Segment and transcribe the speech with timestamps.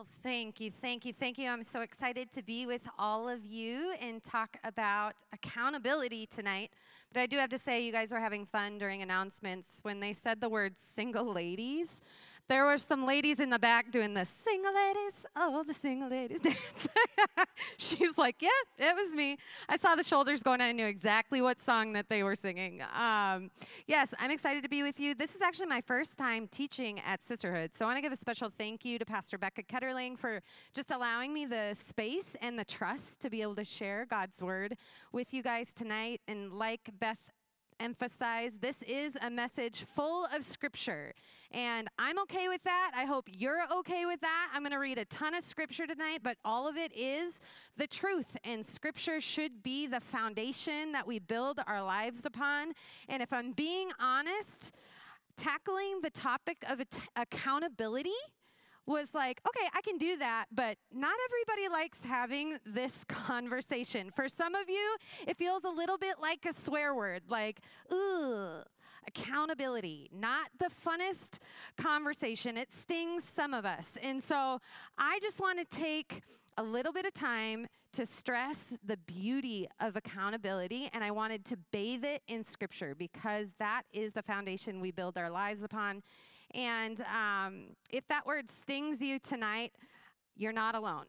[0.00, 1.46] Well, thank you, thank you, thank you.
[1.46, 6.70] I'm so excited to be with all of you and talk about accountability tonight.
[7.12, 9.80] But I do have to say, you guys were having fun during announcements.
[9.82, 12.00] When they said the word single ladies,
[12.50, 16.40] there were some ladies in the back doing the single ladies, oh, the single ladies
[16.42, 16.56] dance.
[17.78, 19.38] She's like, yeah, it was me.
[19.68, 20.60] I saw the shoulders going.
[20.60, 22.82] I knew exactly what song that they were singing.
[22.92, 23.52] Um,
[23.86, 25.14] yes, I'm excited to be with you.
[25.14, 27.70] This is actually my first time teaching at Sisterhood.
[27.72, 30.40] So I want to give a special thank you to Pastor Becca Ketterling for
[30.74, 34.76] just allowing me the space and the trust to be able to share God's word
[35.12, 36.20] with you guys tonight.
[36.26, 37.18] And like Beth
[37.80, 41.14] emphasize this is a message full of scripture.
[41.50, 42.92] And I'm okay with that.
[42.94, 44.50] I hope you're okay with that.
[44.54, 47.40] I'm going to read a ton of scripture tonight, but all of it is
[47.76, 48.36] the truth.
[48.44, 52.74] And scripture should be the foundation that we build our lives upon.
[53.08, 54.70] And if I'm being honest,
[55.36, 56.80] tackling the topic of
[57.16, 58.10] accountability
[58.86, 64.10] was like, okay, I can do that, but not everybody likes having this conversation.
[64.14, 68.64] For some of you, it feels a little bit like a swear word, like, ugh.
[69.08, 71.38] Accountability, not the funnest
[71.78, 72.58] conversation.
[72.58, 73.94] It stings some of us.
[74.02, 74.60] And so
[74.98, 76.20] I just want to take
[76.58, 81.56] a little bit of time to stress the beauty of accountability, and I wanted to
[81.72, 86.02] bathe it in Scripture because that is the foundation we build our lives upon.
[86.54, 89.72] And um, if that word stings you tonight,
[90.36, 91.06] you're not alone.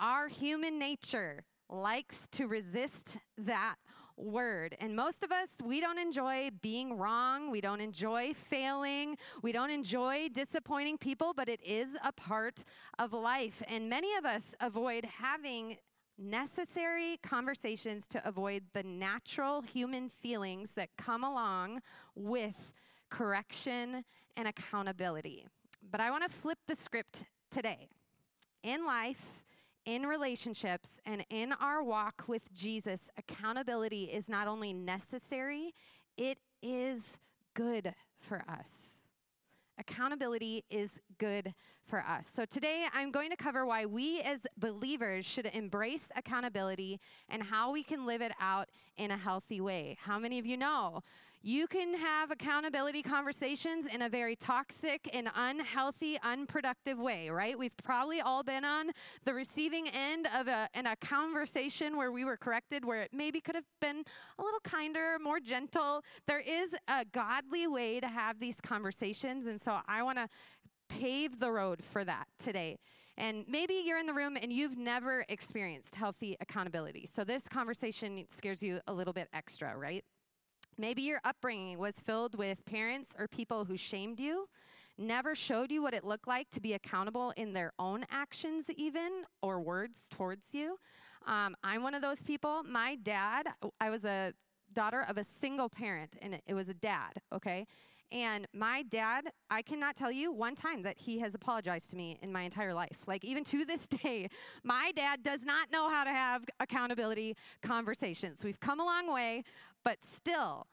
[0.00, 3.76] Our human nature likes to resist that
[4.16, 4.76] word.
[4.80, 7.50] And most of us, we don't enjoy being wrong.
[7.50, 9.16] We don't enjoy failing.
[9.42, 12.64] We don't enjoy disappointing people, but it is a part
[12.98, 13.62] of life.
[13.68, 15.76] And many of us avoid having
[16.18, 21.80] necessary conversations to avoid the natural human feelings that come along
[22.14, 22.72] with
[23.10, 24.04] correction
[24.36, 25.46] and accountability.
[25.90, 27.88] But I want to flip the script today.
[28.62, 29.22] In life,
[29.84, 35.72] in relationships, and in our walk with Jesus, accountability is not only necessary,
[36.16, 37.16] it is
[37.54, 38.96] good for us.
[39.78, 41.54] Accountability is good
[41.86, 42.28] for us.
[42.34, 46.98] So, today I'm going to cover why we as believers should embrace accountability
[47.28, 49.96] and how we can live it out in a healthy way.
[50.00, 51.02] How many of you know
[51.46, 57.56] you can have accountability conversations in a very toxic and unhealthy, unproductive way, right?
[57.56, 58.90] We've probably all been on
[59.24, 63.40] the receiving end of a, in a conversation where we were corrected, where it maybe
[63.40, 64.02] could have been
[64.40, 66.02] a little kinder, more gentle.
[66.26, 70.28] There is a godly way to have these conversations, and so I want to
[70.88, 72.80] pave the road for that today.
[73.16, 77.06] And maybe you're in the room and you've never experienced healthy accountability.
[77.06, 80.04] So this conversation scares you a little bit extra, right?
[80.78, 84.48] Maybe your upbringing was filled with parents or people who shamed you,
[84.98, 89.24] never showed you what it looked like to be accountable in their own actions, even
[89.42, 90.78] or words towards you.
[91.26, 92.62] Um, I'm one of those people.
[92.62, 93.48] My dad,
[93.80, 94.32] I was a
[94.72, 97.66] daughter of a single parent, and it was a dad, okay?
[98.12, 102.18] And my dad, I cannot tell you one time that he has apologized to me
[102.22, 102.98] in my entire life.
[103.06, 104.28] Like, even to this day,
[104.62, 108.44] my dad does not know how to have accountability conversations.
[108.44, 109.42] We've come a long way,
[109.84, 110.66] but still,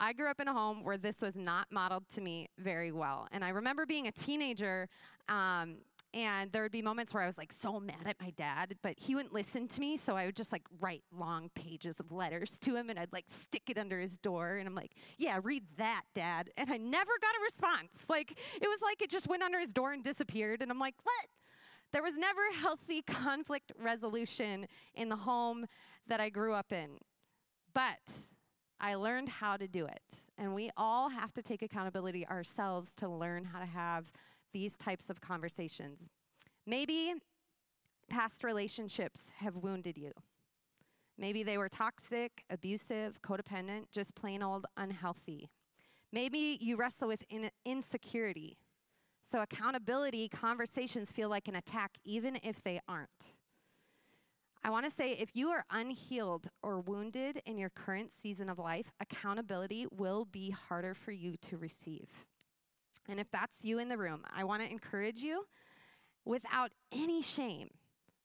[0.00, 3.26] I grew up in a home where this was not modeled to me very well.
[3.32, 4.88] And I remember being a teenager,
[5.28, 5.78] um,
[6.14, 8.94] and there would be moments where I was like so mad at my dad, but
[8.98, 9.98] he wouldn't listen to me.
[9.98, 13.26] So I would just like write long pages of letters to him and I'd like
[13.28, 14.56] stick it under his door.
[14.56, 16.50] And I'm like, yeah, read that, dad.
[16.56, 18.04] And I never got a response.
[18.08, 20.62] Like it was like it just went under his door and disappeared.
[20.62, 21.26] And I'm like, what?
[21.92, 25.66] There was never healthy conflict resolution in the home
[26.06, 26.98] that I grew up in.
[27.74, 28.00] But
[28.80, 30.02] I learned how to do it.
[30.38, 34.12] And we all have to take accountability ourselves to learn how to have
[34.52, 36.08] these types of conversations.
[36.66, 37.14] Maybe
[38.08, 40.12] past relationships have wounded you.
[41.18, 45.50] Maybe they were toxic, abusive, codependent, just plain old unhealthy.
[46.12, 48.56] Maybe you wrestle with in- insecurity.
[49.30, 53.34] So, accountability conversations feel like an attack, even if they aren't.
[54.64, 58.58] I want to say if you are unhealed or wounded in your current season of
[58.58, 62.08] life, accountability will be harder for you to receive.
[63.08, 65.46] And if that's you in the room, I want to encourage you
[66.24, 67.70] without any shame.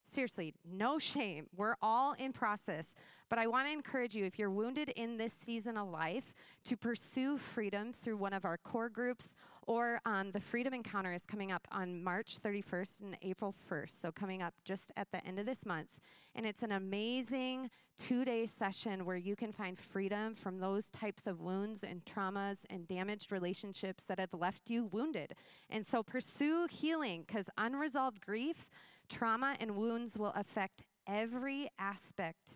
[0.05, 1.47] Seriously, no shame.
[1.55, 2.93] We're all in process.
[3.29, 6.33] But I want to encourage you, if you're wounded in this season of life,
[6.65, 9.33] to pursue freedom through one of our core groups
[9.65, 14.11] Or um, the Freedom Encounter is coming up on March 31st and April 1st, so
[14.11, 15.99] coming up just at the end of this month.
[16.35, 21.27] And it's an amazing two day session where you can find freedom from those types
[21.27, 25.33] of wounds and traumas and damaged relationships that have left you wounded.
[25.69, 28.67] And so pursue healing because unresolved grief,
[29.09, 32.55] trauma, and wounds will affect every aspect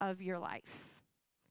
[0.00, 0.91] of your life.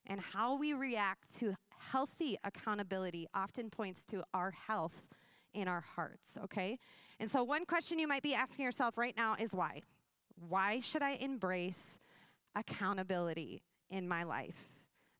[0.07, 5.07] And how we react to healthy accountability often points to our health
[5.53, 6.79] in our hearts, okay?
[7.19, 9.81] And so, one question you might be asking yourself right now is why?
[10.47, 11.99] Why should I embrace
[12.55, 14.69] accountability in my life?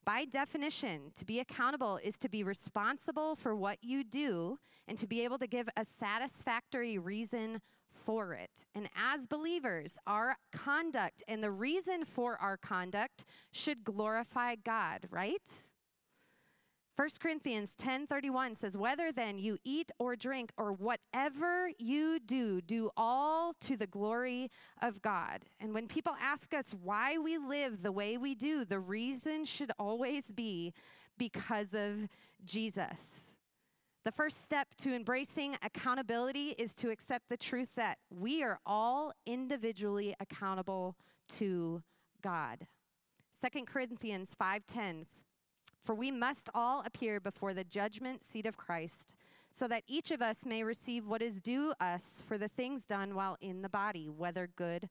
[0.04, 4.58] By definition, to be accountable is to be responsible for what you do
[4.88, 7.62] and to be able to give a satisfactory reason
[8.06, 8.66] for it.
[8.76, 15.42] And as believers, our conduct and the reason for our conduct should glorify God, right?
[17.02, 22.92] 1 Corinthians 10:31 says whether then you eat or drink or whatever you do do
[22.96, 24.52] all to the glory
[24.82, 25.46] of God.
[25.60, 29.72] And when people ask us why we live the way we do, the reason should
[29.80, 30.74] always be
[31.18, 32.08] because of
[32.46, 33.31] Jesus.
[34.04, 39.14] The first step to embracing accountability is to accept the truth that we are all
[39.28, 40.96] individually accountable
[41.38, 41.84] to
[42.24, 42.66] God.
[43.40, 45.06] 2 Corinthians 5:10
[45.84, 49.14] For we must all appear before the judgment seat of Christ,
[49.52, 53.14] so that each of us may receive what is due us for the things done
[53.14, 54.90] while in the body, whether good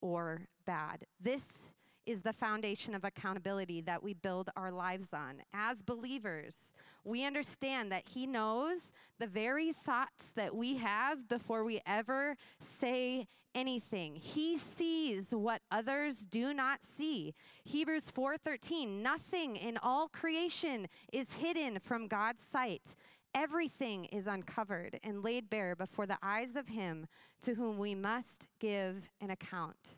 [0.00, 1.06] or bad.
[1.20, 1.70] This
[2.08, 5.42] is the foundation of accountability that we build our lives on.
[5.52, 6.72] As believers,
[7.04, 13.28] we understand that He knows the very thoughts that we have before we ever say
[13.54, 14.16] anything.
[14.16, 17.34] He sees what others do not see.
[17.64, 22.94] Hebrews 4:13, nothing in all creation is hidden from God's sight.
[23.34, 27.06] Everything is uncovered and laid bare before the eyes of him
[27.42, 29.97] to whom we must give an account.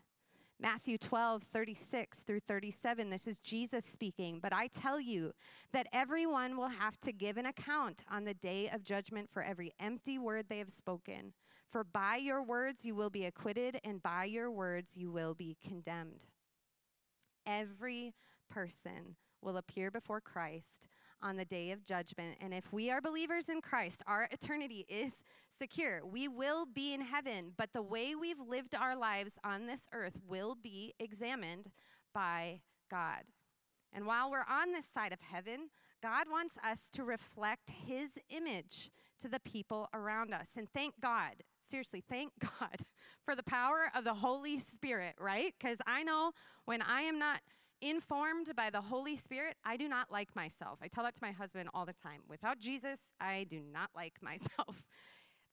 [0.61, 3.09] Matthew 12, 36 through 37.
[3.09, 4.39] This is Jesus speaking.
[4.39, 5.33] But I tell you
[5.73, 9.73] that everyone will have to give an account on the day of judgment for every
[9.79, 11.33] empty word they have spoken.
[11.67, 15.57] For by your words you will be acquitted, and by your words you will be
[15.67, 16.25] condemned.
[17.47, 18.13] Every
[18.47, 20.89] person will appear before Christ
[21.23, 22.37] on the day of judgment.
[22.41, 25.13] And if we are believers in Christ, our eternity is
[25.57, 26.01] secure.
[26.05, 30.17] We will be in heaven, but the way we've lived our lives on this earth
[30.27, 31.71] will be examined
[32.13, 33.23] by God.
[33.93, 35.69] And while we're on this side of heaven,
[36.01, 38.89] God wants us to reflect His image
[39.21, 40.49] to the people around us.
[40.57, 42.85] And thank God, seriously, thank God
[43.23, 45.53] for the power of the Holy Spirit, right?
[45.59, 46.31] Because I know
[46.65, 47.41] when I am not
[47.81, 50.79] informed by the Holy Spirit, I do not like myself.
[50.81, 52.21] I tell that to my husband all the time.
[52.27, 54.83] Without Jesus, I do not like myself.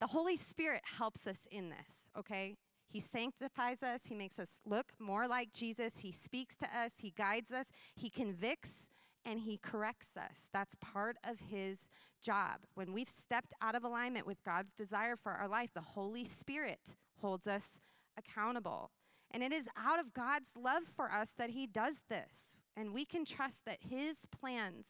[0.01, 2.57] The Holy Spirit helps us in this, okay?
[2.89, 7.11] He sanctifies us, He makes us look more like Jesus, He speaks to us, He
[7.11, 7.67] guides us,
[7.97, 8.89] He convicts,
[9.25, 10.49] and He corrects us.
[10.53, 11.81] That's part of His
[12.23, 12.61] job.
[12.75, 16.97] When we've stepped out of alignment with God's desire for our life, the Holy Spirit
[17.21, 17.81] holds us
[18.17, 18.91] accountable.
[19.31, 22.57] And it is out of God's love for us that He does this.
[22.77, 24.87] And we can trust that His plans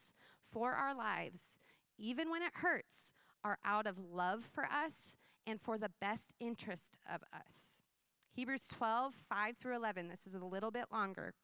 [0.52, 1.42] for our lives,
[1.98, 3.12] even when it hurts,
[3.44, 7.78] are out of love for us and for the best interest of us.
[8.32, 10.08] Hebrews 12, 5 through 11.
[10.08, 11.34] This is a little bit longer.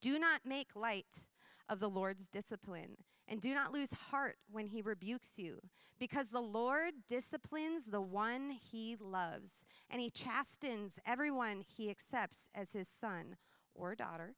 [0.00, 1.22] Do not make light
[1.68, 2.96] of the Lord's discipline,
[3.28, 5.60] and do not lose heart when he rebukes you,
[5.98, 9.60] because the Lord disciplines the one he loves,
[9.90, 13.36] and he chastens everyone he accepts as his son
[13.74, 14.34] or daughter.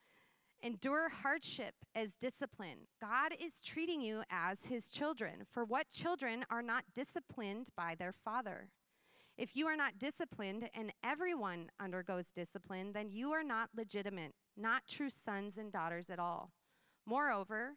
[0.62, 2.86] Endure hardship as discipline.
[3.00, 5.46] God is treating you as his children.
[5.48, 8.68] For what children are not disciplined by their father?
[9.38, 14.82] If you are not disciplined and everyone undergoes discipline, then you are not legitimate, not
[14.86, 16.50] true sons and daughters at all.
[17.06, 17.76] Moreover,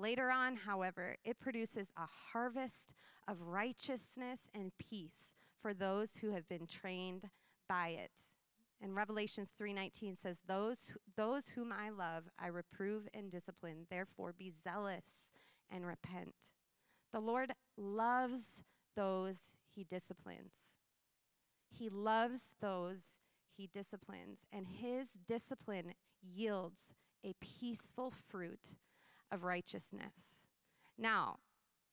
[0.00, 2.94] Later on, however, it produces a harvest
[3.28, 7.28] of righteousness and peace for those who have been trained
[7.68, 8.34] by it.
[8.80, 13.86] And Revelations 3:19 says, "Those those whom I love, I reprove and discipline.
[13.90, 15.30] Therefore be zealous
[15.68, 16.48] and repent."
[17.10, 18.62] The Lord loves
[18.94, 20.72] those he disciplines.
[21.68, 23.16] He loves those
[23.50, 26.90] he disciplines, and his discipline yields
[27.22, 28.76] a peaceful fruit
[29.30, 30.14] of righteousness.
[30.98, 31.38] Now,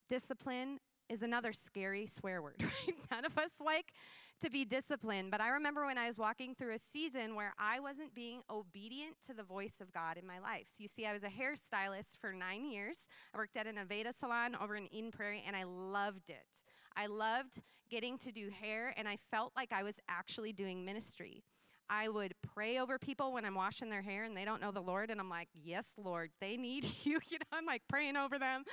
[0.10, 0.79] discipline
[1.10, 2.96] is another scary swear word, right?
[3.12, 3.94] None of us like
[4.41, 7.79] to be disciplined, but I remember when I was walking through a season where I
[7.79, 10.67] wasn't being obedient to the voice of God in my life.
[10.70, 13.08] So you see, I was a hairstylist for nine years.
[13.34, 16.46] I worked at an Aveda salon over in Eden Prairie, and I loved it.
[16.96, 21.44] I loved getting to do hair, and I felt like I was actually doing ministry.
[21.89, 24.82] I would pray over people when I'm washing their hair and they don't know the
[24.82, 25.10] Lord.
[25.10, 27.20] And I'm like, yes, Lord, they need you.
[27.29, 28.63] you know, I'm like praying over them,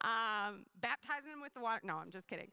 [0.00, 1.80] um, baptizing them with the water.
[1.84, 2.48] No, I'm just kidding.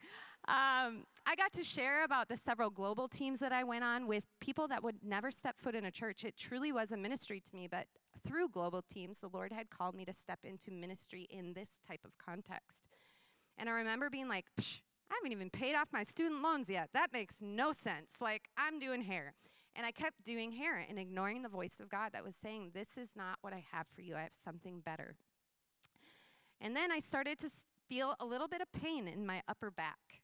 [0.48, 4.24] Um, I got to share about the several global teams that I went on with
[4.40, 6.24] people that would never step foot in a church.
[6.24, 7.86] It truly was a ministry to me, but
[8.26, 12.02] through global teams, the Lord had called me to step into ministry in this type
[12.06, 12.84] of context.
[13.58, 16.90] And I remember being like, I haven't even paid off my student loans yet.
[16.94, 18.12] That makes no sense.
[18.22, 19.34] Like, I'm doing hair.
[19.76, 22.98] And I kept doing hair and ignoring the voice of God that was saying, This
[22.98, 24.16] is not what I have for you.
[24.16, 25.16] I have something better.
[26.62, 27.50] And then I started to
[27.88, 30.22] feel a little bit of pain in my upper back.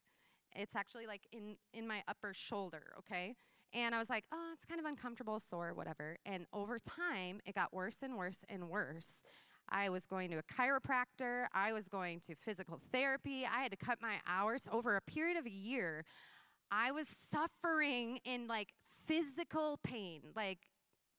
[0.53, 3.35] It's actually like in, in my upper shoulder, okay?
[3.73, 6.17] And I was like, oh, it's kind of uncomfortable, sore, whatever.
[6.25, 9.21] And over time, it got worse and worse and worse.
[9.69, 11.47] I was going to a chiropractor.
[11.53, 13.45] I was going to physical therapy.
[13.45, 16.05] I had to cut my hours over a period of a year.
[16.71, 18.69] I was suffering in like
[19.05, 20.21] physical pain.
[20.35, 20.59] Like,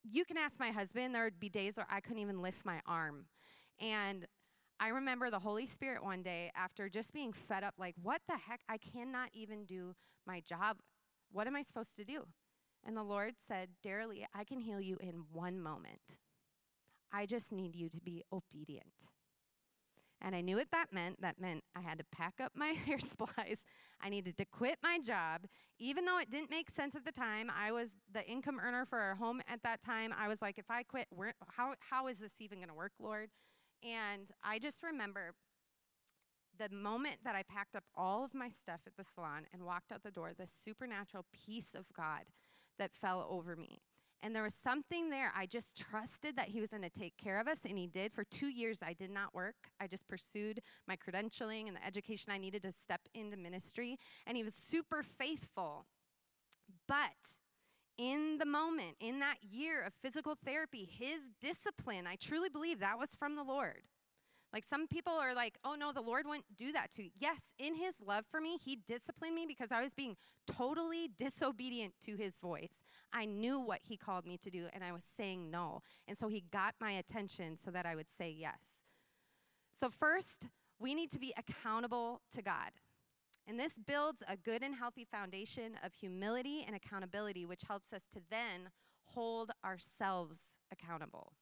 [0.02, 2.80] you can ask my husband, there would be days where I couldn't even lift my
[2.86, 3.26] arm.
[3.80, 4.26] And
[4.78, 8.36] I remember the Holy Spirit one day after just being fed up, like, what the
[8.36, 8.60] heck?
[8.68, 9.94] I cannot even do
[10.26, 10.78] my job.
[11.32, 12.26] What am I supposed to do?
[12.84, 16.00] And the Lord said, Daralee, I can heal you in one moment.
[17.12, 18.92] I just need you to be obedient.
[20.26, 21.22] And I knew what that meant.
[21.22, 23.58] That meant I had to pack up my hair supplies.
[24.02, 25.46] I needed to quit my job.
[25.78, 28.98] Even though it didn't make sense at the time, I was the income earner for
[28.98, 30.12] our home at that time.
[30.18, 31.06] I was like, if I quit,
[31.56, 33.30] how, how is this even going to work, Lord?
[33.84, 35.32] And I just remember
[36.58, 39.92] the moment that I packed up all of my stuff at the salon and walked
[39.92, 42.22] out the door, the supernatural peace of God
[42.80, 43.78] that fell over me.
[44.26, 45.32] And there was something there.
[45.36, 48.12] I just trusted that he was going to take care of us, and he did.
[48.12, 49.54] For two years, I did not work.
[49.78, 54.36] I just pursued my credentialing and the education I needed to step into ministry, and
[54.36, 55.86] he was super faithful.
[56.88, 56.96] But
[57.96, 62.98] in the moment, in that year of physical therapy, his discipline, I truly believe that
[62.98, 63.82] was from the Lord.
[64.52, 67.10] Like some people are like, oh no, the Lord wouldn't do that to you.
[67.18, 71.94] Yes, in his love for me, he disciplined me because I was being totally disobedient
[72.02, 72.80] to his voice.
[73.12, 75.82] I knew what he called me to do and I was saying no.
[76.08, 78.80] And so he got my attention so that I would say yes.
[79.78, 80.46] So, first,
[80.78, 82.70] we need to be accountable to God.
[83.46, 88.02] And this builds a good and healthy foundation of humility and accountability, which helps us
[88.12, 88.70] to then
[89.04, 91.34] hold ourselves accountable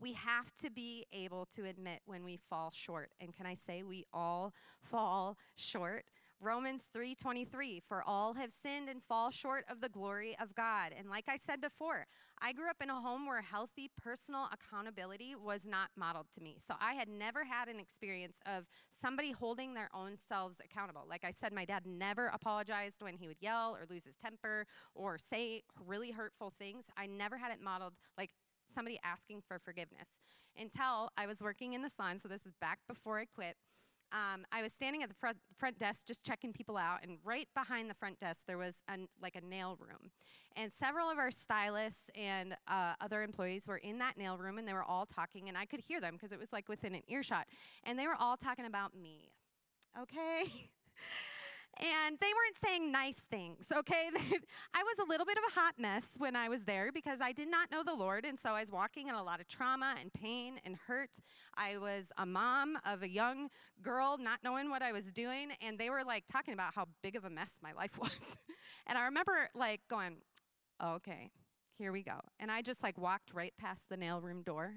[0.00, 3.10] we have to be able to admit when we fall short.
[3.20, 4.52] And can I say we all
[4.82, 6.06] fall short?
[6.42, 10.94] Romans 3:23 for all have sinned and fall short of the glory of God.
[10.96, 12.06] And like I said before,
[12.40, 16.56] I grew up in a home where healthy personal accountability was not modeled to me.
[16.58, 21.04] So I had never had an experience of somebody holding their own selves accountable.
[21.06, 24.66] Like I said, my dad never apologized when he would yell or lose his temper
[24.94, 26.86] or say really hurtful things.
[26.96, 28.30] I never had it modeled like
[28.70, 30.18] somebody asking for forgiveness
[30.58, 32.18] until I was working in the salon.
[32.18, 33.56] So this is back before I quit.
[34.12, 37.46] Um, I was standing at the front, front desk just checking people out, and right
[37.54, 40.10] behind the front desk there was an, like a nail room,
[40.56, 44.66] and several of our stylists and uh, other employees were in that nail room, and
[44.66, 47.02] they were all talking, and I could hear them because it was like within an
[47.06, 47.46] earshot,
[47.84, 49.30] and they were all talking about me.
[50.00, 50.44] Okay.
[51.78, 54.08] and they weren't saying nice things, okay?
[54.74, 57.32] I was a little bit of a hot mess when I was there because I
[57.32, 59.94] did not know the Lord, and so I was walking in a lot of trauma
[60.00, 61.10] and pain and hurt.
[61.56, 63.48] I was a mom of a young
[63.82, 67.16] girl, not knowing what I was doing, and they were like talking about how big
[67.16, 68.36] of a mess my life was.
[68.86, 70.16] and I remember like going,
[70.80, 71.30] oh, okay,
[71.78, 72.20] here we go.
[72.38, 74.74] And I just like walked right past the nail room door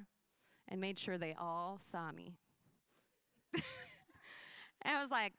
[0.70, 2.38] and made sure they all saw me.
[3.54, 3.64] and
[4.98, 5.34] I was like,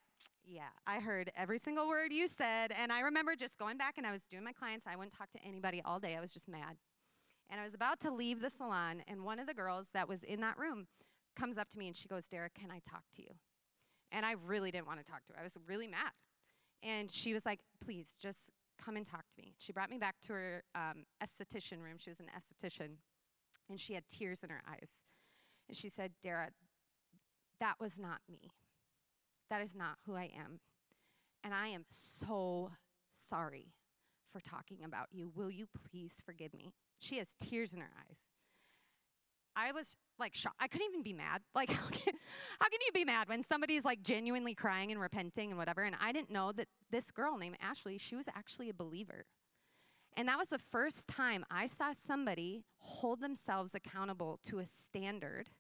[0.46, 2.72] yeah, I heard every single word you said.
[2.72, 4.86] And I remember just going back and I was doing my clients.
[4.86, 6.16] I wouldn't talk to anybody all day.
[6.16, 6.76] I was just mad.
[7.50, 10.22] And I was about to leave the salon, and one of the girls that was
[10.22, 10.86] in that room
[11.36, 13.30] comes up to me and she goes, Derek, can I talk to you?
[14.12, 15.40] And I really didn't want to talk to her.
[15.40, 16.12] I was really mad.
[16.82, 18.50] And she was like, please, just
[18.82, 19.54] come and talk to me.
[19.58, 21.96] She brought me back to her um, esthetician room.
[21.98, 22.96] She was an esthetician,
[23.68, 24.88] and she had tears in her eyes.
[25.68, 26.50] And she said, Dara,
[27.60, 28.50] that was not me.
[29.50, 30.60] That is not who I am.
[31.42, 32.72] And I am so
[33.28, 33.72] sorry
[34.32, 35.30] for talking about you.
[35.34, 36.72] Will you please forgive me?
[36.98, 38.16] She has tears in her eyes.
[39.56, 40.56] I was like shocked.
[40.58, 41.42] I couldn't even be mad.
[41.54, 42.14] Like, how can,
[42.58, 45.82] how can you be mad when somebody's like genuinely crying and repenting and whatever?
[45.82, 49.26] And I didn't know that this girl named Ashley, she was actually a believer.
[50.16, 55.50] And that was the first time I saw somebody hold themselves accountable to a standard,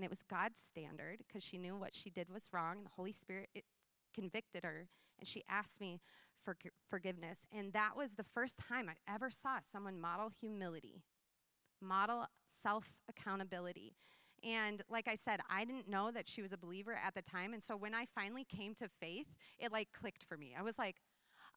[0.00, 2.92] and it was God's standard because she knew what she did was wrong, and the
[2.96, 3.50] Holy Spirit
[4.14, 4.88] convicted her,
[5.18, 6.00] and she asked me
[6.42, 6.56] for
[6.88, 7.40] forgiveness.
[7.54, 11.02] And that was the first time I ever saw someone model humility,
[11.82, 12.24] model
[12.62, 13.92] self accountability.
[14.42, 17.52] And like I said, I didn't know that she was a believer at the time.
[17.52, 19.26] And so when I finally came to faith,
[19.58, 20.54] it like clicked for me.
[20.58, 20.96] I was like,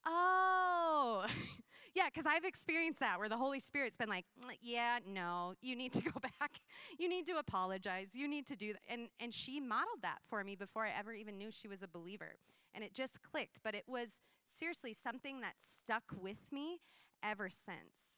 [0.06, 1.26] oh,
[1.94, 5.76] yeah, because I've experienced that where the Holy Spirit's been like, mm, yeah, no, you
[5.76, 6.60] need to go back.
[6.98, 8.14] You need to apologize.
[8.14, 8.82] You need to do that.
[8.88, 11.88] And, and she modeled that for me before I ever even knew she was a
[11.88, 12.36] believer.
[12.74, 13.60] And it just clicked.
[13.62, 14.18] But it was
[14.58, 16.80] seriously something that stuck with me
[17.22, 18.14] ever since.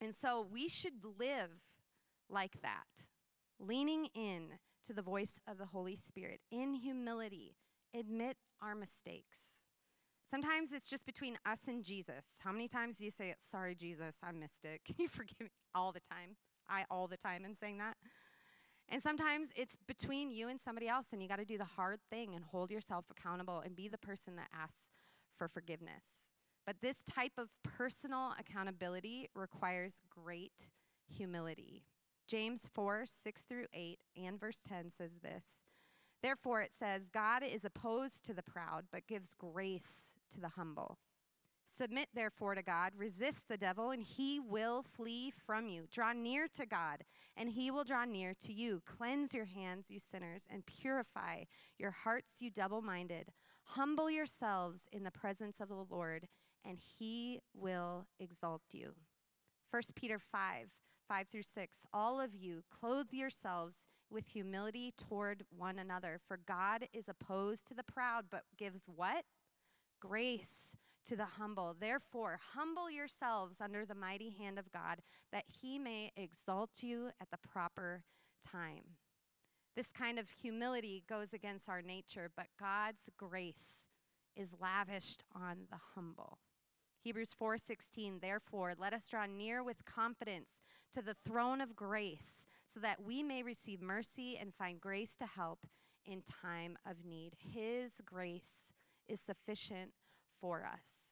[0.00, 1.50] And so we should live
[2.28, 3.06] like that,
[3.58, 7.56] leaning in to the voice of the Holy Spirit in humility,
[7.94, 9.55] admit our mistakes
[10.28, 12.38] Sometimes it's just between us and Jesus.
[12.40, 14.80] How many times do you say, Sorry, Jesus, I missed it?
[14.86, 15.50] Can you forgive me?
[15.74, 16.36] All the time.
[16.68, 17.96] I all the time am saying that.
[18.88, 22.00] And sometimes it's between you and somebody else, and you got to do the hard
[22.10, 24.86] thing and hold yourself accountable and be the person that asks
[25.36, 26.30] for forgiveness.
[26.64, 30.68] But this type of personal accountability requires great
[31.08, 31.84] humility.
[32.26, 35.62] James 4 6 through 8 and verse 10 says this.
[36.22, 40.98] Therefore, it says, God is opposed to the proud, but gives grace to the humble.
[41.66, 45.86] Submit therefore to God, resist the devil, and he will flee from you.
[45.90, 47.04] Draw near to God,
[47.36, 48.82] and he will draw near to you.
[48.86, 51.44] Cleanse your hands, you sinners, and purify
[51.76, 53.32] your hearts, you double minded.
[53.64, 56.28] Humble yourselves in the presence of the Lord,
[56.64, 58.94] and he will exalt you.
[59.70, 60.68] 1 Peter 5
[61.08, 61.78] 5 through 6.
[61.92, 67.74] All of you, clothe yourselves with humility toward one another, for God is opposed to
[67.74, 69.24] the proud, but gives what?
[70.06, 71.74] Grace to the humble.
[71.78, 74.98] Therefore, humble yourselves under the mighty hand of God,
[75.32, 78.02] that he may exalt you at the proper
[78.44, 78.96] time.
[79.76, 83.84] This kind of humility goes against our nature, but God's grace
[84.34, 86.38] is lavished on the humble.
[87.02, 90.60] Hebrews 4:16 Therefore let us draw near with confidence
[90.92, 95.26] to the throne of grace so that we may receive mercy and find grace to
[95.26, 95.66] help
[96.04, 97.34] in time of need.
[97.38, 98.72] His grace
[99.08, 99.92] is sufficient
[100.40, 101.06] for us.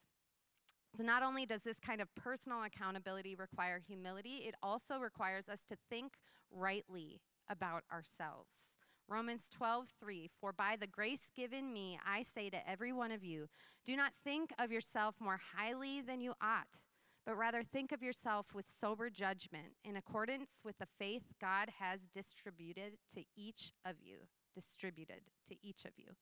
[0.97, 5.65] So, not only does this kind of personal accountability require humility, it also requires us
[5.69, 6.13] to think
[6.53, 8.69] rightly about ourselves.
[9.09, 13.25] Romans 12, 3, For by the grace given me, I say to every one of
[13.25, 13.49] you,
[13.85, 16.79] do not think of yourself more highly than you ought,
[17.27, 22.09] but rather think of yourself with sober judgment, in accordance with the faith God has
[22.13, 24.29] distributed to each of you.
[24.55, 26.15] Distributed to each of you.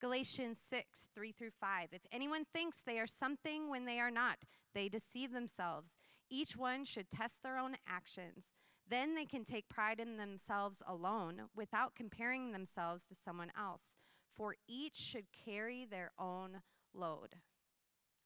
[0.00, 1.88] Galatians 6, 3 through 5.
[1.92, 4.38] If anyone thinks they are something when they are not,
[4.74, 5.96] they deceive themselves.
[6.30, 8.52] Each one should test their own actions.
[8.88, 13.96] Then they can take pride in themselves alone without comparing themselves to someone else,
[14.34, 16.62] for each should carry their own
[16.94, 17.36] load.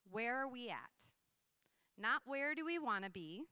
[0.09, 0.77] Where are we at?
[1.97, 3.43] Not where do we want to be,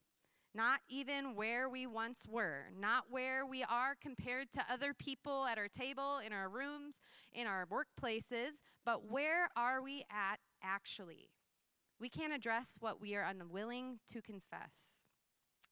[0.54, 5.58] not even where we once were, not where we are compared to other people at
[5.58, 6.96] our table, in our rooms,
[7.32, 11.30] in our workplaces, but where are we at actually?
[12.00, 14.92] We can't address what we are unwilling to confess.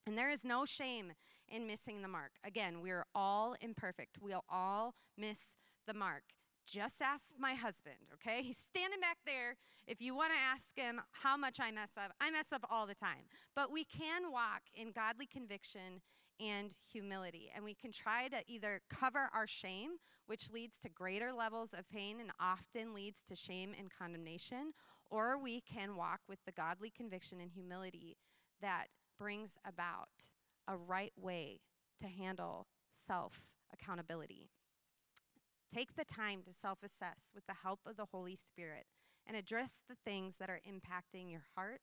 [0.06, 1.14] And there is no shame
[1.48, 2.32] in missing the mark.
[2.46, 4.18] Again, we're all imperfect.
[4.22, 5.56] We'll all miss
[5.88, 6.24] the mark.
[6.72, 8.42] Just ask my husband, okay?
[8.44, 9.56] He's standing back there.
[9.88, 12.86] If you want to ask him how much I mess up, I mess up all
[12.86, 13.26] the time.
[13.56, 16.02] But we can walk in godly conviction
[16.40, 17.52] and humility.
[17.54, 21.90] And we can try to either cover our shame, which leads to greater levels of
[21.90, 24.74] pain and often leads to shame and condemnation,
[25.10, 28.16] or we can walk with the godly conviction and humility
[28.62, 28.86] that
[29.18, 30.30] brings about
[30.68, 31.62] a right way
[32.00, 34.52] to handle self accountability.
[35.74, 38.86] Take the time to self assess with the help of the Holy Spirit
[39.28, 41.82] and address the things that are impacting your heart,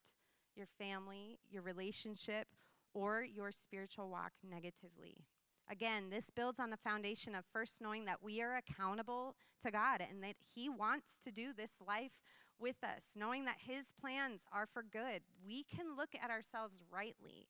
[0.55, 2.47] your family, your relationship,
[2.93, 5.23] or your spiritual walk negatively.
[5.69, 10.01] Again, this builds on the foundation of first knowing that we are accountable to God
[10.01, 12.19] and that He wants to do this life
[12.59, 15.21] with us, knowing that His plans are for good.
[15.45, 17.47] We can look at ourselves rightly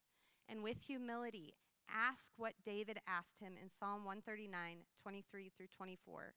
[0.47, 1.55] and with humility
[1.93, 6.33] ask what David asked him in Psalm 139, 23 through 24.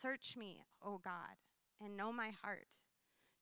[0.00, 1.36] Search me, O God,
[1.80, 2.66] and know my heart.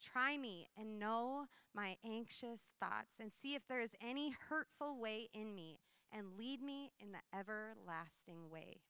[0.03, 5.29] Try me and know my anxious thoughts, and see if there is any hurtful way
[5.33, 5.79] in me,
[6.12, 8.81] and lead me in the everlasting way.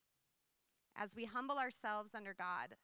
[0.96, 2.76] As we humble ourselves under God,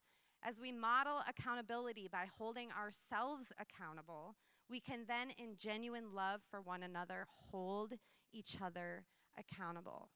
[0.43, 4.37] as we model accountability by holding ourselves accountable,
[4.71, 7.95] we can then, in genuine love for one another, hold
[8.33, 9.05] each other
[9.39, 10.09] accountable.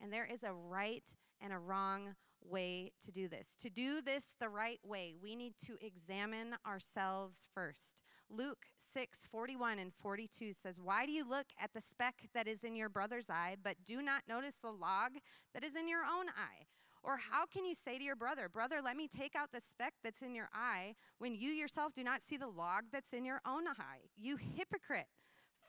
[0.00, 1.04] And there is a right
[1.40, 3.48] and a wrong way to do this.
[3.60, 8.02] To do this the right way, we need to examine ourselves first.
[8.30, 12.64] Luke 6 41 and 42 says, Why do you look at the speck that is
[12.64, 15.12] in your brother's eye, but do not notice the log
[15.52, 16.66] that is in your own eye?
[17.02, 19.94] Or how can you say to your brother, Brother, let me take out the speck
[20.04, 23.40] that's in your eye, when you yourself do not see the log that's in your
[23.46, 24.08] own eye?
[24.16, 25.06] You hypocrite.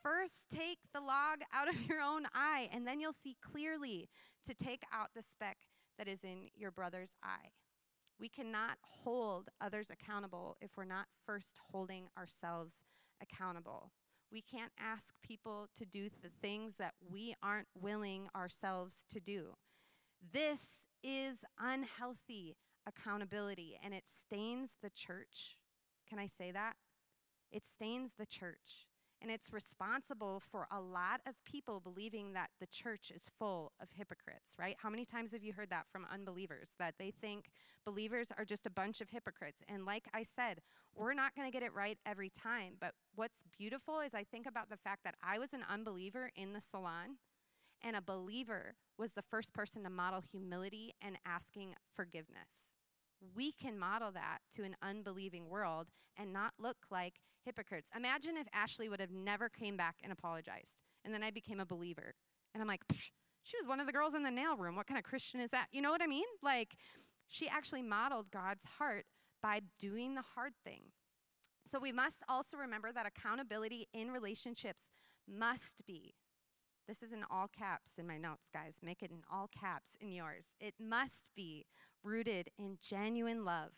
[0.04, 4.10] First, take the log out of your own eye, and then you'll see clearly
[4.46, 5.58] to take out the speck
[5.98, 7.52] that is in your brother's eye.
[8.20, 12.82] We cannot hold others accountable if we're not first holding ourselves
[13.22, 13.92] accountable.
[14.32, 19.56] We can't ask people to do the things that we aren't willing ourselves to do.
[20.34, 22.56] This is unhealthy
[22.88, 25.58] accountability and it stains the church.
[26.08, 26.74] Can I say that?
[27.52, 28.88] It stains the church.
[29.22, 33.90] And it's responsible for a lot of people believing that the church is full of
[33.96, 34.76] hypocrites, right?
[34.82, 36.70] How many times have you heard that from unbelievers?
[36.80, 37.52] That they think
[37.86, 39.62] believers are just a bunch of hypocrites.
[39.68, 40.62] And like I said,
[40.96, 42.74] we're not going to get it right every time.
[42.80, 46.54] But what's beautiful is I think about the fact that I was an unbeliever in
[46.54, 47.18] the salon,
[47.84, 52.70] and a believer was the first person to model humility and asking forgiveness.
[53.36, 57.90] We can model that to an unbelieving world and not look like hypocrites.
[57.96, 61.66] Imagine if Ashley would have never came back and apologized, and then I became a
[61.66, 62.14] believer.
[62.54, 62.84] And I'm like,
[63.44, 64.76] she was one of the girls in the nail room.
[64.76, 65.68] What kind of Christian is that?
[65.72, 66.26] You know what I mean?
[66.44, 66.76] Like,
[67.28, 69.06] she actually modeled God's heart
[69.42, 70.82] by doing the hard thing.
[71.70, 74.90] So we must also remember that accountability in relationships
[75.28, 76.16] must be
[76.88, 78.80] this is in all caps in my notes, guys.
[78.84, 80.48] Make it in all caps in yours.
[80.60, 81.66] It must be
[82.04, 83.70] rooted in genuine love,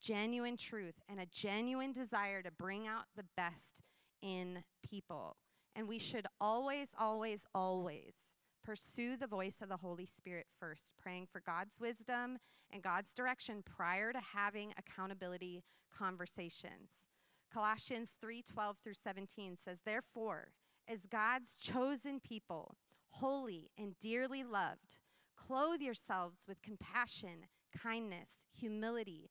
[0.00, 3.80] genuine truth, and a genuine desire to bring out the best
[4.22, 5.36] in people.
[5.74, 8.14] And we should always, always, always
[8.64, 12.38] pursue the voice of the Holy Spirit first, praying for God's wisdom
[12.70, 15.64] and God's direction prior to having accountability
[15.96, 17.06] conversations.
[17.52, 20.52] Colossians 3:12 through 17 says, "Therefore,
[20.86, 22.76] as God's chosen people,
[23.10, 24.98] holy and dearly loved,
[25.34, 29.30] clothe yourselves with compassion, kindness, humility,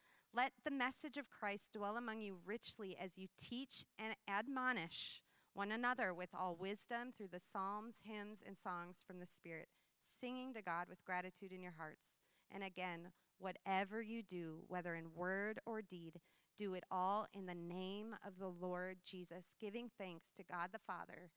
[0.33, 5.21] Let the message of Christ dwell among you richly as you teach and admonish
[5.53, 9.67] one another with all wisdom through the psalms, hymns, and songs from the Spirit,
[10.01, 12.11] singing to God with gratitude in your hearts.
[12.49, 16.21] And again, whatever you do, whether in word or deed,
[16.57, 20.79] do it all in the name of the Lord Jesus, giving thanks to God the
[20.79, 21.31] Father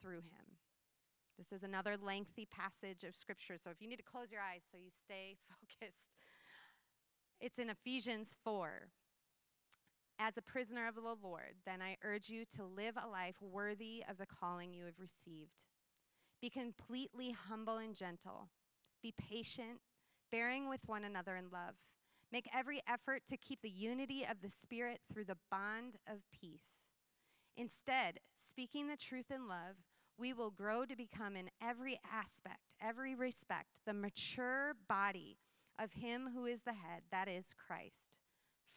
[0.00, 0.58] through him.
[1.38, 4.62] This is another lengthy passage of scripture, so if you need to close your eyes
[4.68, 5.36] so you stay
[5.80, 6.10] focused,
[7.42, 8.86] it's in Ephesians 4.
[10.20, 14.04] As a prisoner of the Lord, then I urge you to live a life worthy
[14.08, 15.64] of the calling you have received.
[16.40, 18.48] Be completely humble and gentle.
[19.02, 19.80] Be patient,
[20.30, 21.74] bearing with one another in love.
[22.30, 26.78] Make every effort to keep the unity of the Spirit through the bond of peace.
[27.56, 29.82] Instead, speaking the truth in love,
[30.16, 35.38] we will grow to become in every aspect, every respect, the mature body
[35.82, 38.14] of Him who is the head, that is Christ.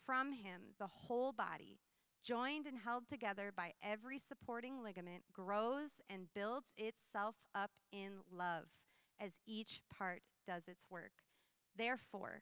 [0.06, 1.80] From Him, the whole body,
[2.24, 8.66] joined and held together by every supporting ligament, grows and builds itself up in love
[9.22, 11.12] as each part does its work.
[11.78, 12.42] Therefore,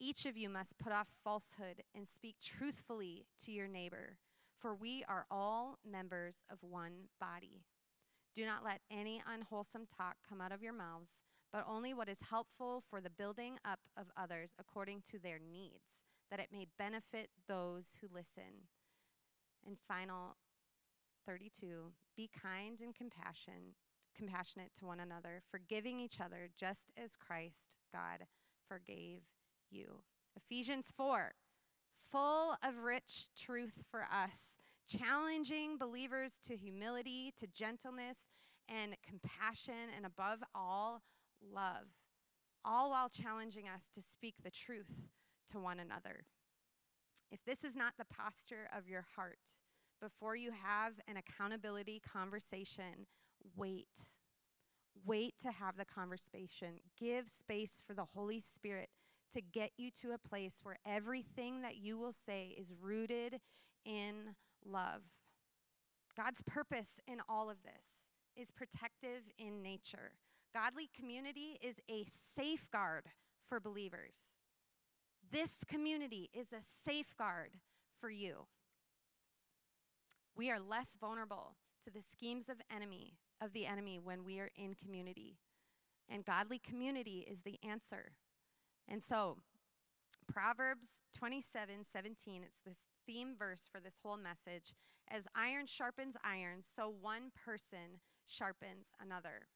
[0.00, 4.16] each of you must put off falsehood and speak truthfully to your neighbor,
[4.58, 7.64] for we are all members of one body.
[8.34, 11.20] Do not let any unwholesome talk come out of your mouths,
[11.52, 15.98] but only what is helpful for the building up of others according to their needs,
[16.30, 18.68] that it may benefit those who listen.
[19.66, 20.36] And final
[21.26, 23.74] 32 Be kind and compassion,
[24.16, 28.26] compassionate to one another, forgiving each other just as Christ, God,
[28.68, 29.22] forgave
[29.70, 30.02] you.
[30.36, 31.32] Ephesians 4
[32.10, 34.56] full of rich truth for us
[34.88, 38.16] challenging believers to humility, to gentleness,
[38.68, 41.02] and compassion, and above all,
[41.42, 41.86] love,
[42.64, 45.08] all while challenging us to speak the truth
[45.50, 46.24] to one another.
[47.30, 49.54] If this is not the posture of your heart
[50.00, 53.06] before you have an accountability conversation,
[53.56, 53.88] wait.
[55.06, 56.80] Wait to have the conversation.
[56.98, 58.88] Give space for the Holy Spirit
[59.32, 63.40] to get you to a place where everything that you will say is rooted
[63.84, 65.02] in love.
[66.16, 70.12] God's purpose in all of this is protective in nature.
[70.52, 73.06] Godly community is a safeguard
[73.48, 74.34] for believers.
[75.30, 77.52] This community is a safeguard
[78.00, 78.46] for you.
[80.36, 84.50] We are less vulnerable to the schemes of enemy of the enemy when we are
[84.56, 85.38] in community.
[86.08, 88.12] And godly community is the answer.
[88.88, 89.38] And so,
[90.30, 94.74] Proverbs 27 17, it's this theme verse for this whole message.
[95.08, 99.46] As iron sharpens iron, so one person sharpens another.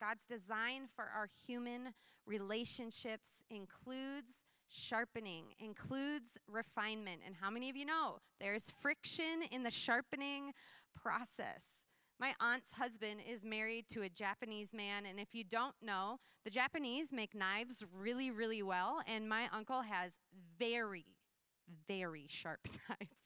[0.00, 1.92] God's design for our human
[2.26, 4.32] relationships includes
[4.68, 7.20] sharpening, includes refinement.
[7.26, 10.52] And how many of you know there's friction in the sharpening
[10.94, 11.62] process?
[12.18, 16.50] My aunt's husband is married to a Japanese man, and if you don't know, the
[16.50, 20.12] Japanese make knives really, really well, and my uncle has
[20.58, 21.06] very,
[21.88, 23.19] very sharp knives.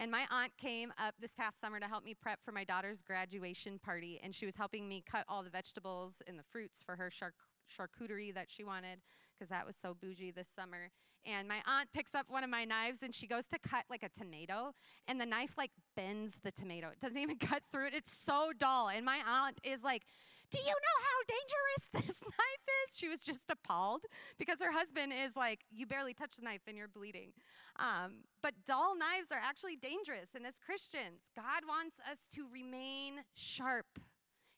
[0.00, 3.02] And my aunt came up this past summer to help me prep for my daughter's
[3.02, 6.96] graduation party, and she was helping me cut all the vegetables and the fruits for
[6.96, 7.34] her char-
[7.70, 9.02] charcuterie that she wanted
[9.34, 10.88] because that was so bougie this summer.
[11.26, 14.02] And my aunt picks up one of my knives and she goes to cut like
[14.02, 14.72] a tomato,
[15.06, 16.88] and the knife like bends the tomato.
[16.88, 17.94] It doesn't even cut through it.
[17.94, 18.88] It's so dull.
[18.88, 20.04] And my aunt is like,
[20.50, 22.96] Do you know how dangerous this knife is?
[22.98, 24.02] She was just appalled
[24.38, 27.32] because her husband is like, You barely touch the knife and you're bleeding.
[27.78, 30.30] Um, but dull knives are actually dangerous.
[30.34, 33.86] And as Christians, God wants us to remain sharp.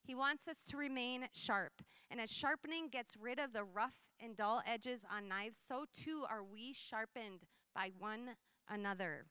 [0.02, 1.72] He wants us to remain sharp.
[2.10, 6.24] And as sharpening gets rid of the rough and dull edges on knives, so too
[6.28, 8.30] are we sharpened by one
[8.68, 9.26] another.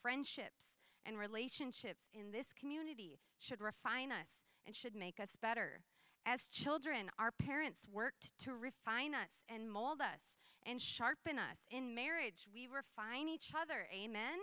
[0.00, 5.82] Friendships and relationships in this community should refine us and should make us better.
[6.24, 11.66] As children, our parents worked to refine us and mold us and sharpen us.
[11.70, 13.88] In marriage, we refine each other.
[13.92, 14.38] Amen?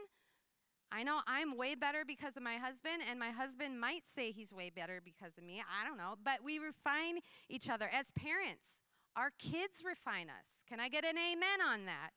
[0.91, 4.51] I know I'm way better because of my husband, and my husband might say he's
[4.51, 5.61] way better because of me.
[5.61, 6.15] I don't know.
[6.23, 7.89] But we refine each other.
[7.93, 8.81] As parents,
[9.15, 10.63] our kids refine us.
[10.67, 12.09] Can I get an amen on that?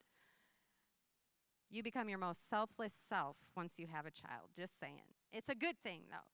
[1.71, 4.49] You become your most selfless self once you have a child.
[4.57, 5.15] Just saying.
[5.33, 6.29] It's a good thing, though.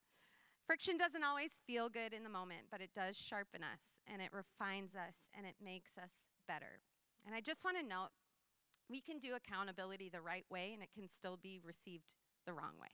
[0.68, 4.28] Friction doesn't always feel good in the moment, but it does sharpen us and it
[4.34, 6.10] refines us and it makes us
[6.46, 6.80] better.
[7.24, 8.10] And I just want to note
[8.90, 12.12] we can do accountability the right way and it can still be received
[12.44, 12.88] the wrong way.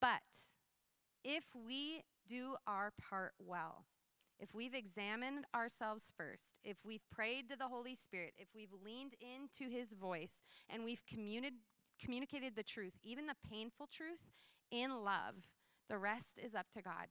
[0.00, 0.26] But
[1.22, 3.84] if we do our part well,
[4.40, 9.14] if we've examined ourselves first, if we've prayed to the Holy Spirit, if we've leaned
[9.20, 11.52] into His voice, and we've communi-
[12.02, 14.32] communicated the truth, even the painful truth,
[14.72, 15.34] in love,
[15.88, 17.08] the rest is up to God.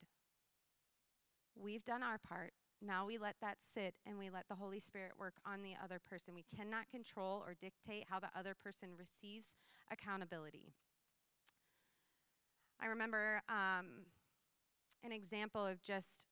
[1.55, 2.53] We've done our part.
[2.81, 5.99] Now we let that sit and we let the Holy Spirit work on the other
[5.99, 6.35] person.
[6.35, 9.53] We cannot control or dictate how the other person receives
[9.91, 10.73] accountability.
[12.79, 14.05] I remember um,
[15.03, 16.27] an example of just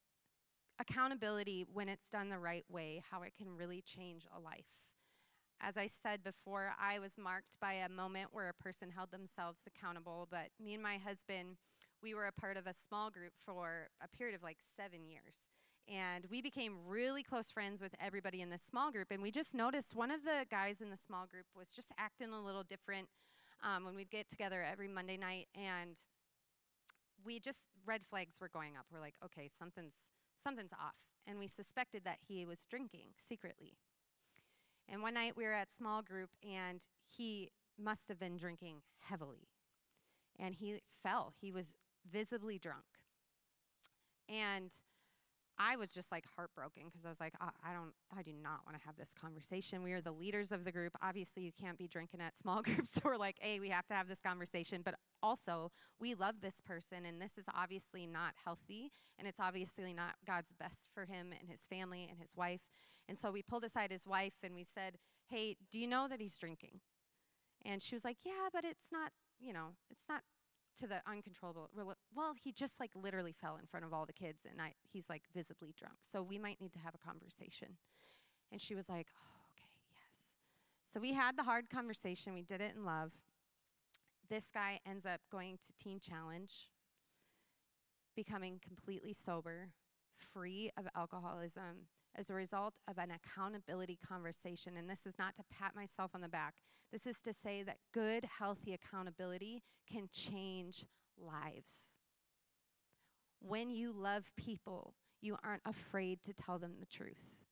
[0.79, 4.65] accountability when it's done the right way, how it can really change a life.
[5.61, 9.61] As I said before, I was marked by a moment where a person held themselves
[9.65, 11.57] accountable, but me and my husband,
[12.05, 15.49] we were a part of a small group for a period of like seven years.
[15.91, 19.07] And we became really close friends with everybody in this small group.
[19.09, 22.31] And we just noticed one of the guys in the small group was just acting
[22.31, 23.07] a little different
[23.63, 25.47] um, when we'd get together every Monday night.
[25.55, 25.95] And
[27.25, 28.85] we just, red flags were going up.
[28.93, 30.93] We're like, okay, something's something's off.
[31.25, 33.73] And we suspected that he was drinking secretly.
[34.87, 37.49] And one night we were at small group and he
[37.83, 39.47] must have been drinking heavily.
[40.37, 41.33] And he fell.
[41.41, 41.73] He was
[42.11, 42.85] visibly drunk.
[44.27, 44.71] And
[45.57, 48.61] I was just like heartbroken because I was like, I, I, don't, I do not
[48.65, 49.83] want to have this conversation.
[49.83, 50.93] We are the leaders of the group.
[51.01, 52.93] Obviously, you can't be drinking at small groups.
[52.93, 54.81] So we're like, hey, we have to have this conversation.
[54.83, 59.93] But also, we love this person, and this is obviously not healthy, and it's obviously
[59.93, 62.61] not God's best for him and his family and his wife.
[63.07, 64.97] And so we pulled aside his wife and we said,
[65.29, 66.81] hey, do you know that he's drinking?
[67.63, 70.21] And she was like, yeah, but it's not, you know, it's not
[70.77, 71.69] to the uncontrollable.
[72.15, 75.05] Well, he just like literally fell in front of all the kids, and I, he's
[75.09, 75.95] like visibly drunk.
[76.11, 77.77] So we might need to have a conversation.
[78.51, 80.31] And she was like, oh, okay, yes.
[80.83, 82.33] So we had the hard conversation.
[82.33, 83.11] We did it in love.
[84.29, 86.51] This guy ends up going to Teen Challenge.
[88.15, 89.69] becoming completely sober,
[90.17, 94.77] free of alcoholism, as a result of an accountability conversation.
[94.77, 96.55] And this is not to pat myself on the back,
[96.91, 100.85] this is to say that good, healthy accountability can change
[101.17, 101.95] lives.
[103.39, 107.44] When you love people, you aren't afraid to tell them the truth.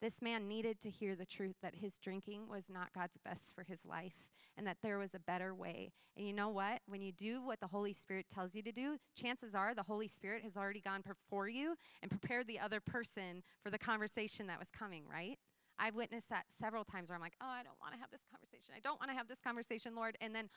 [0.00, 3.64] This man needed to hear the truth that his drinking was not God's best for
[3.64, 4.14] his life
[4.56, 5.92] and that there was a better way.
[6.16, 6.80] And you know what?
[6.86, 10.08] When you do what the Holy Spirit tells you to do, chances are the Holy
[10.08, 14.58] Spirit has already gone before you and prepared the other person for the conversation that
[14.58, 15.38] was coming, right?
[15.78, 18.22] I've witnessed that several times where I'm like, oh, I don't want to have this
[18.30, 18.74] conversation.
[18.76, 20.16] I don't want to have this conversation, Lord.
[20.20, 20.48] And then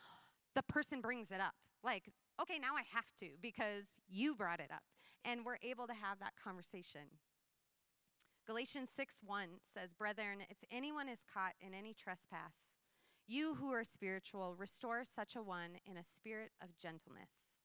[0.55, 1.53] the person brings it up.
[1.83, 2.09] Like,
[2.41, 4.83] okay, now I have to because you brought it up.
[5.25, 7.11] And we're able to have that conversation.
[8.49, 12.65] Galatians 6 1 says, Brethren, if anyone is caught in any trespass,
[13.27, 17.59] you who are spiritual, restore such a one in a spirit of gentleness.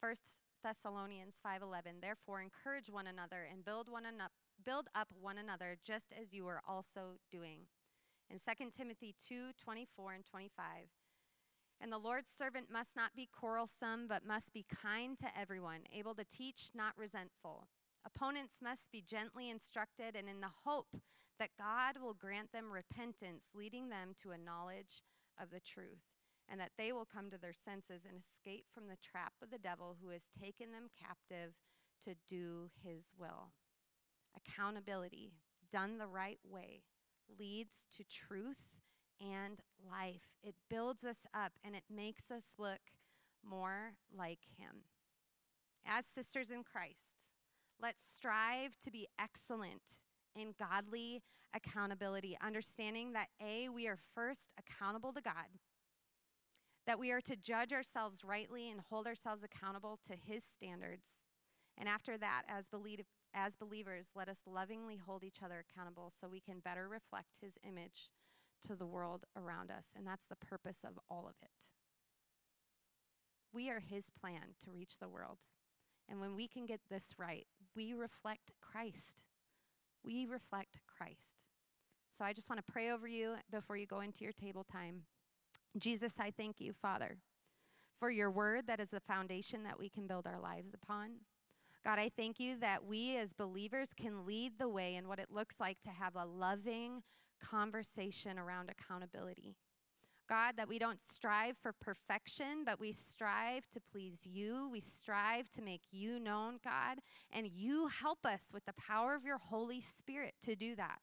[0.00, 0.16] 1
[0.64, 4.30] Thessalonians 5:11 Therefore encourage one another and build one an-
[4.64, 7.68] build up one another just as you are also doing.
[8.28, 10.90] In 2 Timothy 2:24 and 25
[11.78, 16.16] And the Lord's servant must not be quarrelsome but must be kind to everyone, able
[16.16, 17.68] to teach, not resentful
[18.04, 20.96] Opponents must be gently instructed and in the hope
[21.38, 25.02] that God will grant them repentance, leading them to a knowledge
[25.40, 26.02] of the truth,
[26.48, 29.58] and that they will come to their senses and escape from the trap of the
[29.58, 31.54] devil who has taken them captive
[32.04, 33.52] to do his will.
[34.36, 35.32] Accountability,
[35.70, 36.82] done the right way,
[37.38, 38.78] leads to truth
[39.20, 40.36] and life.
[40.42, 42.80] It builds us up and it makes us look
[43.44, 44.84] more like him.
[45.86, 47.07] As sisters in Christ,
[47.80, 49.82] Let's strive to be excellent
[50.34, 51.22] in godly
[51.54, 55.58] accountability, understanding that A, we are first accountable to God,
[56.86, 61.20] that we are to judge ourselves rightly and hold ourselves accountable to His standards.
[61.76, 66.28] And after that, as, belie- as believers, let us lovingly hold each other accountable so
[66.28, 68.10] we can better reflect His image
[68.66, 69.92] to the world around us.
[69.96, 71.68] And that's the purpose of all of it.
[73.52, 75.38] We are His plan to reach the world.
[76.08, 77.46] And when we can get this right,
[77.78, 79.22] we reflect Christ.
[80.02, 81.44] We reflect Christ.
[82.10, 85.02] So I just want to pray over you before you go into your table time.
[85.76, 87.18] Jesus, I thank you, Father,
[88.00, 91.10] for your word that is the foundation that we can build our lives upon.
[91.84, 95.30] God, I thank you that we as believers can lead the way in what it
[95.30, 97.04] looks like to have a loving
[97.40, 99.54] conversation around accountability.
[100.28, 104.68] God, that we don't strive for perfection, but we strive to please you.
[104.70, 106.98] We strive to make you known, God,
[107.32, 110.98] and you help us with the power of your Holy Spirit to do that.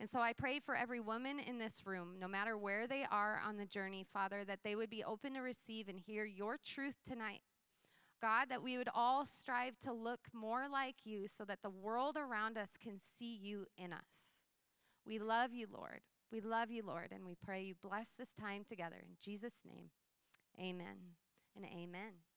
[0.00, 3.40] And so I pray for every woman in this room, no matter where they are
[3.44, 6.98] on the journey, Father, that they would be open to receive and hear your truth
[7.08, 7.40] tonight.
[8.20, 12.16] God, that we would all strive to look more like you so that the world
[12.16, 14.42] around us can see you in us.
[15.06, 16.00] We love you, Lord.
[16.30, 18.96] We love you, Lord, and we pray you bless this time together.
[18.96, 19.90] In Jesus' name,
[20.60, 21.14] amen
[21.56, 22.27] and amen.